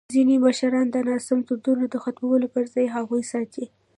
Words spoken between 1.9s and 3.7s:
ختمولو پر ځای هغوی ساتي.